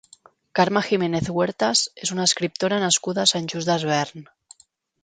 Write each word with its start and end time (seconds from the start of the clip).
Carme 0.59 0.81
Jiménez 0.87 1.29
Huertas 1.35 1.83
és 2.07 2.13
una 2.17 2.27
escriptora 2.31 2.81
nascuda 2.87 3.23
a 3.27 3.31
Sant 3.35 3.53
Just 3.55 3.73
Desvern. 3.75 4.31